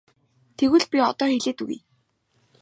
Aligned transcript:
Тэгвэл 0.57 0.85
би 0.91 0.97
одоо 1.09 1.27
хэлээд 1.31 1.59
өгье. 1.63 1.79